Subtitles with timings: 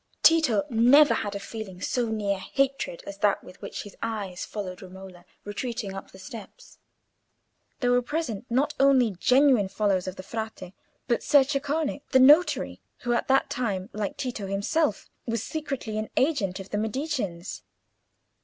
[0.23, 4.81] Tito never had a feeling so near hatred as that with which his eyes followed
[4.81, 6.79] Romola retreating up the steps.
[7.81, 10.73] There were present not only genuine followers of the Frate,
[11.07, 16.09] but Ser Ceccone, the notary, who at that time, like Tito himself, was secretly an
[16.17, 17.61] agent of the Mediceans.